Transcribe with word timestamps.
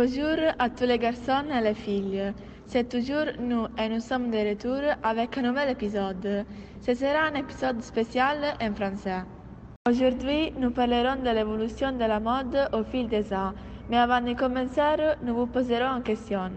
Bonjour 0.00 0.38
à 0.60 0.70
tous 0.70 0.84
les 0.84 0.96
garçons 0.96 1.50
et 1.52 1.60
les 1.60 1.74
filles. 1.74 2.32
C'est 2.66 2.88
toujours 2.88 3.32
nous 3.40 3.66
et 3.76 3.88
nous 3.88 3.98
sommes 3.98 4.30
de 4.30 4.38
retour 4.48 4.80
avec 5.02 5.36
un 5.36 5.42
nouvel 5.42 5.70
épisode. 5.70 6.44
Ce 6.80 6.94
sera 6.94 7.22
un 7.32 7.34
épisode 7.34 7.82
spécial 7.82 8.36
en 8.62 8.72
français. 8.76 9.24
Aujourd'hui, 9.88 10.52
nous 10.56 10.70
parlerons 10.70 11.20
de 11.20 11.30
l'évolution 11.30 11.90
de 11.90 12.04
la 12.04 12.20
mode 12.20 12.68
au 12.72 12.84
fil 12.84 13.08
des 13.08 13.32
ans. 13.32 13.54
Mais 13.90 13.96
avant 13.96 14.20
de 14.20 14.34
commencer, 14.34 15.16
nous 15.24 15.34
vous 15.34 15.46
poserons 15.46 15.96
une 15.96 16.04
question. 16.04 16.48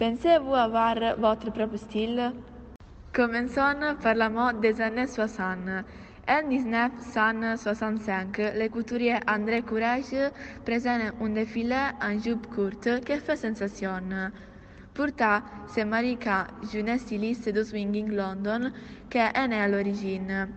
Pensez-vous 0.00 0.52
avoir 0.52 0.96
votre 1.18 1.52
propre 1.52 1.76
style 1.76 2.32
Commençons 3.12 3.94
par 4.02 4.16
la 4.16 4.28
mode 4.28 4.60
des 4.60 4.80
années 4.80 5.06
60. 5.06 5.84
En 6.28 6.46
1965, 6.46 8.38
le 8.54 8.68
couturier 8.68 9.16
André 9.26 9.62
Courage 9.62 10.14
présente 10.64 11.12
un 11.20 11.28
défilé 11.30 11.74
en 12.00 12.16
jupe 12.16 12.46
courte 12.46 13.00
qui 13.04 13.16
fait 13.18 13.34
sensation. 13.36 14.00
Pourtant, 14.94 15.40
c'est 15.66 15.84
Marika, 15.84 16.46
jeune 16.72 16.96
styliste 16.96 17.48
de 17.48 17.64
swinging 17.64 18.12
London, 18.12 18.70
qui 19.10 19.18
est 19.18 19.48
née 19.48 19.56
à 19.60 19.66
l'origine. 19.66 20.48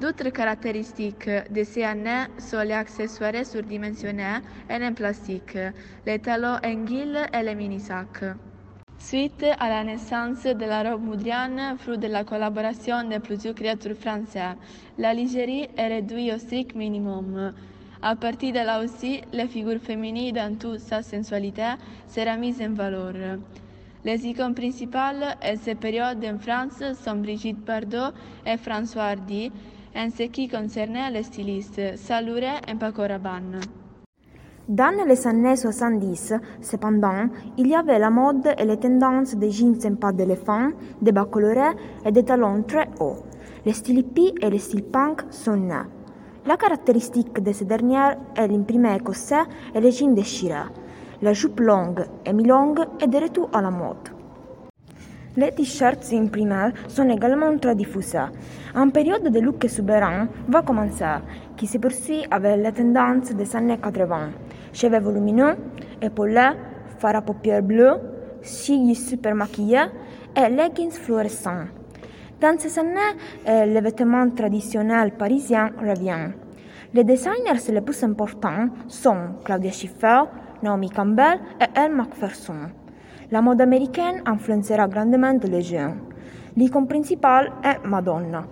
D'autres 0.00 0.28
caractéristiques 0.30 1.28
de 1.50 1.64
ces 1.64 1.82
années 1.82 2.26
sont 2.38 2.60
les 2.60 2.72
accessoires 2.72 3.44
surdimensionnés 3.44 4.38
et 4.70 4.74
en 4.84 4.94
plastique, 4.94 5.58
les 6.06 6.20
talons 6.20 6.58
en 6.64 6.74
guille 6.84 7.18
et 7.36 7.42
les 7.42 7.56
mini-sacs. 7.56 8.24
Suite 9.00 9.46
à 9.58 9.68
la 9.70 9.82
naissance 9.82 10.44
de 10.44 10.66
la 10.66 10.82
robe 10.82 11.02
moudriane, 11.02 11.74
fruit 11.78 11.96
de 11.96 12.06
la 12.06 12.22
collaboration 12.22 13.02
de 13.08 13.16
plusieurs 13.18 13.54
créateurs 13.54 13.96
français, 13.96 14.54
la 14.98 15.14
lingerie 15.14 15.68
est 15.74 15.88
réduite 15.88 16.34
au 16.34 16.38
strict 16.38 16.74
minimum. 16.76 17.54
À 18.02 18.14
partir 18.14 18.52
de 18.52 18.58
là 18.58 18.84
aussi, 18.84 19.22
la 19.32 19.48
figure 19.48 19.80
féminine 19.80 20.34
dans 20.34 20.54
toute 20.54 20.80
sa 20.80 21.02
sensualité 21.02 21.72
sera 22.08 22.36
mise 22.36 22.60
en 22.60 22.74
valeur. 22.74 23.38
Les 24.04 24.26
icônes 24.26 24.54
principales 24.54 25.34
à 25.40 25.56
cette 25.56 25.80
période 25.80 26.22
en 26.22 26.38
France 26.38 26.82
sont 27.02 27.16
Brigitte 27.16 27.64
Bardot 27.64 28.12
et 28.44 28.58
François 28.58 29.04
Hardy, 29.04 29.50
en 29.96 30.10
ce 30.10 30.24
qui 30.24 30.46
concerne 30.46 31.10
les 31.10 31.22
stylistes 31.22 31.96
Salure 31.96 32.60
et 32.68 32.74
Paco 32.78 33.00
Rabanne. 33.00 33.60
Dans 34.70 35.04
les 35.04 35.26
années 35.26 35.56
70, 35.56 36.34
cependant, 36.60 37.26
il 37.58 37.66
y 37.66 37.74
avait 37.74 37.98
la 37.98 38.08
mode 38.08 38.54
et 38.56 38.64
les 38.64 38.76
tendances 38.76 39.34
des 39.34 39.50
jeans 39.50 39.74
en 39.84 39.96
pas 39.96 40.12
d'éléphant, 40.12 40.68
des 41.02 41.10
bas 41.10 41.24
colorés 41.24 41.74
et 42.06 42.12
des 42.12 42.22
talons 42.22 42.62
très 42.62 42.88
hauts. 43.00 43.16
Les 43.66 43.72
styles 43.72 43.98
hippie 43.98 44.32
et 44.40 44.48
les 44.48 44.60
styles 44.60 44.84
punk 44.84 45.22
sont 45.30 45.56
nés. 45.56 45.88
La 46.46 46.56
caractéristique 46.56 47.42
de 47.42 47.50
ces 47.50 47.64
dernières 47.64 48.16
est 48.36 48.46
l'imprimé 48.46 48.94
écossais 48.94 49.42
et 49.74 49.80
les 49.80 49.90
jeans 49.90 50.14
déchirés. 50.14 50.70
La 51.20 51.32
jupe 51.32 51.58
longue 51.58 52.06
et 52.24 52.32
mi-longue 52.32 52.86
est 53.00 53.08
de 53.08 53.18
retour 53.18 53.50
à 53.52 53.62
la 53.62 53.72
mode. 53.72 54.10
Les 55.36 55.52
t-shirts 55.52 56.12
imprimés 56.12 56.72
sont 56.86 57.08
également 57.08 57.56
très 57.58 57.74
diffusés. 57.74 58.18
Une 58.74 58.92
période 58.92 59.28
de 59.28 59.40
look 59.40 59.64
exubérant 59.64 60.26
va 60.48 60.62
commencer, 60.62 61.04
qui 61.56 61.66
se 61.66 61.78
poursuit 61.78 62.24
avec 62.30 62.56
les 62.62 62.72
tendances 62.72 63.32
des 63.32 63.56
années 63.56 63.78
80. 63.78 64.30
Cheveux 64.72 65.00
volumineux, 65.00 65.56
épaules, 66.00 66.38
fard 66.98 67.16
à 67.16 67.22
paupières 67.22 67.62
bleues, 67.62 67.98
cils 68.42 68.96
super 68.96 69.34
maquillés 69.34 69.86
et 70.36 70.48
leggings 70.48 70.92
fluorescents. 70.92 71.66
Dans 72.40 72.58
ces 72.58 72.78
années, 72.78 72.98
euh, 73.48 73.66
le 73.66 73.80
vêtement 73.80 74.28
traditionnel 74.30 75.12
parisien 75.12 75.70
revient. 75.78 76.30
Les 76.94 77.04
designers 77.04 77.70
les 77.70 77.80
plus 77.80 78.02
importants 78.02 78.68
sont 78.88 79.34
Claudia 79.44 79.70
Schiffer, 79.70 80.22
Naomi 80.62 80.90
Campbell 80.90 81.38
et 81.60 81.66
Elle 81.74 81.94
Macpherson. 81.94 82.70
La 83.30 83.42
mode 83.42 83.60
américaine 83.60 84.22
influenzerà 84.26 84.88
grandemente 84.88 85.44
les 85.44 85.62
jeunes. 85.62 86.00
L'icône 86.56 86.88
principale 86.88 87.52
est 87.62 87.86
Madonna. 87.86 88.44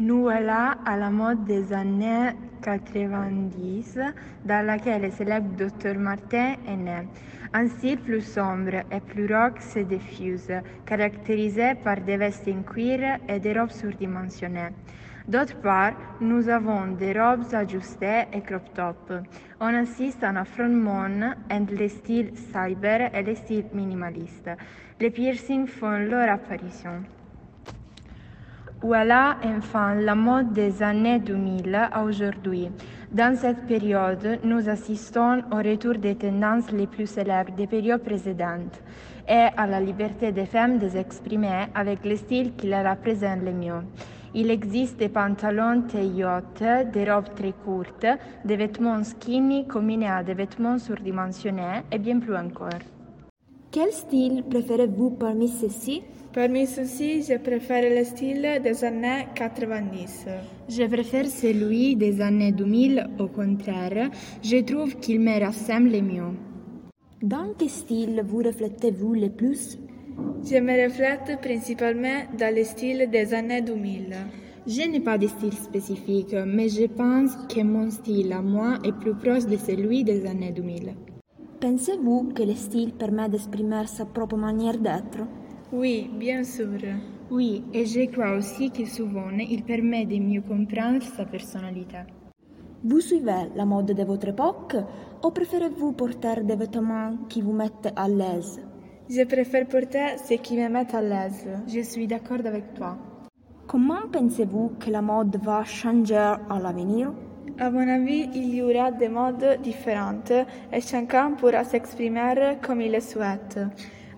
Nous 0.00 0.22
voilà 0.22 0.76
à 0.84 0.96
la 0.96 1.08
mode 1.08 1.44
des 1.44 1.72
années 1.72 2.32
90, 2.62 3.96
dans 4.44 4.66
laquelle 4.66 5.02
le 5.02 5.10
célèbre 5.12 5.46
Dr 5.56 5.96
Martin 5.96 6.56
est 6.66 6.76
né. 6.76 7.06
Un 7.52 7.68
style 7.68 7.98
plus 7.98 8.22
sombre 8.22 8.74
et 8.90 8.98
plus 8.98 9.32
rock 9.32 9.60
se 9.60 9.78
diffuse, 9.78 10.50
caractérisé 10.84 11.76
par 11.76 12.00
des 12.00 12.16
vestes 12.16 12.48
en 12.48 12.62
cuir 12.64 13.18
et 13.28 13.38
des 13.38 13.56
robes 13.56 13.70
surdimensionnées. 13.70 14.70
D'autre 15.28 15.60
part, 15.60 15.92
nous 16.20 16.48
avons 16.48 16.88
des 16.98 17.12
robes 17.12 17.54
ajustées 17.54 18.24
et 18.32 18.40
crop 18.40 18.64
top. 18.74 19.12
On 19.60 19.72
assiste 19.74 20.24
à 20.24 20.30
un 20.30 20.36
affrontement 20.36 21.06
entre 21.48 21.74
les 21.74 21.88
styles 21.88 22.32
cyber 22.34 23.14
et 23.14 23.22
les 23.22 23.36
styles 23.36 23.66
minimalistes. 23.72 24.50
Les 24.98 25.10
piercings 25.10 25.68
font 25.68 25.98
leur 25.98 26.28
apparition. 26.28 27.04
Voilà 28.86 29.38
enfin 29.42 29.94
la 29.94 30.14
mode 30.14 30.52
des 30.52 30.82
années 30.82 31.18
2000 31.18 31.74
à 31.90 32.02
aujourd'hui. 32.04 32.68
Dans 33.10 33.34
cette 33.34 33.66
période, 33.66 34.40
nous 34.44 34.68
assistons 34.68 35.42
au 35.50 35.56
retour 35.56 35.94
des 35.94 36.14
tendances 36.14 36.70
les 36.70 36.86
plus 36.86 37.06
célèbres 37.06 37.52
des 37.56 37.66
périodes 37.66 38.02
précédentes 38.02 38.82
et 39.26 39.46
à 39.56 39.66
la 39.66 39.80
liberté 39.80 40.32
des 40.32 40.44
femmes 40.44 40.78
de 40.78 40.86
s'exprimer 40.90 41.68
avec 41.74 42.04
le 42.04 42.14
style 42.14 42.54
qui 42.56 42.66
les 42.66 42.86
représente 42.86 43.42
le 43.42 43.52
mieux. 43.52 43.82
Il 44.34 44.50
existe 44.50 44.98
des 44.98 45.08
pantalons 45.08 45.84
taille 45.90 46.22
haute, 46.22 46.92
des 46.92 47.10
robes 47.10 47.34
très 47.34 47.54
courtes, 47.64 48.06
des 48.44 48.56
vêtements 48.56 49.02
skinny 49.02 49.66
combinés 49.66 50.10
à 50.10 50.22
des 50.22 50.34
vêtements 50.34 50.78
surdimensionnés 50.78 51.84
et 51.90 51.98
bien 51.98 52.18
plus 52.18 52.36
encore. 52.36 52.84
Quel 53.74 53.90
style 53.90 54.44
préférez-vous 54.48 55.10
parmi 55.10 55.48
ceux-ci? 55.48 56.02
Parmi 56.32 56.64
ceux-ci, 56.64 57.22
je 57.22 57.36
préfère 57.38 57.82
le 57.82 58.04
style 58.04 58.60
des 58.62 58.84
années 58.84 59.26
90. 59.34 60.26
Je 60.68 60.84
préfère 60.84 61.26
celui 61.26 61.96
des 61.96 62.20
années 62.20 62.52
2000, 62.52 63.04
au 63.18 63.26
contraire, 63.26 64.10
je 64.44 64.58
trouve 64.58 64.94
qu'il 65.00 65.18
me 65.18 65.40
rassemble 65.40 65.90
le 65.90 66.02
mieux. 66.02 66.34
Dans 67.20 67.52
quel 67.58 67.68
style 67.68 68.22
vous 68.24 68.44
reflétez-vous 68.44 69.14
le 69.14 69.30
plus? 69.30 69.76
Je 70.44 70.58
me 70.60 70.84
reflète 70.84 71.40
principalement 71.40 72.20
dans 72.38 72.54
le 72.54 72.62
style 72.62 73.10
des 73.10 73.34
années 73.34 73.62
2000. 73.62 74.14
Je 74.68 74.88
n'ai 74.88 75.00
pas 75.00 75.18
de 75.18 75.26
style 75.26 75.52
spécifique, 75.52 76.36
mais 76.46 76.68
je 76.68 76.86
pense 76.86 77.34
que 77.52 77.60
mon 77.64 77.90
style 77.90 78.32
à 78.34 78.40
moi 78.40 78.78
est 78.84 78.92
plus 78.92 79.16
proche 79.16 79.46
de 79.46 79.56
celui 79.56 80.04
des 80.04 80.26
années 80.26 80.52
2000. 80.52 80.94
Pensez-vous 81.64 82.34
que 82.34 82.42
le 82.42 82.54
style 82.54 82.92
permet 82.92 83.26
d'exprimer 83.26 83.86
sa 83.86 84.04
propre 84.04 84.36
manière 84.36 84.76
d'être 84.76 85.20
Oui, 85.72 86.10
bien 86.18 86.44
sûr. 86.44 86.78
Oui, 87.30 87.64
et 87.72 87.86
je 87.86 88.04
crois 88.12 88.36
aussi 88.36 88.70
que 88.70 88.84
souvent 88.84 89.30
il 89.38 89.62
permet 89.62 90.04
de 90.04 90.18
mieux 90.18 90.42
comprendre 90.42 91.02
sa 91.02 91.24
personnalité. 91.24 92.00
Vous 92.84 93.00
suivez 93.00 93.48
la 93.56 93.64
mode 93.64 93.92
de 93.92 94.04
votre 94.04 94.28
époque 94.28 94.76
ou 95.24 95.30
préférez-vous 95.30 95.92
porter 95.92 96.42
des 96.42 96.54
vêtements 96.54 97.16
qui 97.30 97.40
vous 97.40 97.54
mettent 97.54 97.94
à 97.96 98.08
l'aise 98.08 98.60
Je 99.08 99.24
préfère 99.24 99.66
porter 99.66 100.18
ce 100.22 100.34
qui 100.34 100.58
me 100.58 100.68
met 100.68 100.94
à 100.94 101.00
l'aise. 101.00 101.48
Je 101.66 101.80
suis 101.80 102.06
d'accord 102.06 102.44
avec 102.44 102.74
toi. 102.74 102.98
Comment 103.66 104.06
pensez-vous 104.12 104.72
que 104.78 104.90
la 104.90 105.00
mode 105.00 105.38
va 105.42 105.64
changer 105.64 106.14
à 106.14 106.58
l'avenir 106.62 107.10
À 107.56 107.70
mon 107.70 107.88
avis, 107.88 108.28
il 108.34 108.52
y 108.52 108.62
aura 108.62 108.90
des 108.90 109.08
modes 109.08 109.60
différentes 109.62 110.32
et 110.72 110.80
chacun 110.80 111.30
pourra 111.32 111.62
s'exprimer 111.62 112.56
comme 112.60 112.80
il 112.80 112.90
le 112.90 113.00
souhaite. 113.00 113.60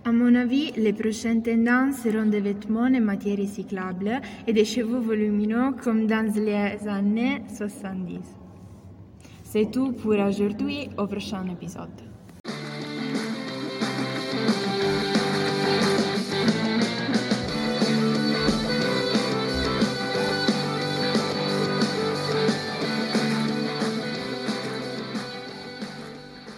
À 0.06 0.12
mon 0.12 0.34
avis, 0.34 0.72
les 0.76 0.94
prochaines 0.94 1.42
tendances 1.42 1.97
seront 2.03 2.27
des 2.27 2.41
vêtements 2.41 2.86
en 2.86 3.00
matière 3.00 3.38
recyclable 3.38 4.22
et 4.47 4.53
des 4.54 4.65
cheveux 4.65 5.00
volumineux 5.00 5.72
comme 5.83 6.06
dans 6.06 6.33
les 6.34 6.88
années 6.88 7.42
70. 7.54 8.21
C'est 9.42 9.71
tout 9.71 9.92
pour 9.92 10.12
aujourd'hui, 10.12 10.88
au 10.97 11.06
prochain 11.06 11.44
épisode. 11.48 12.05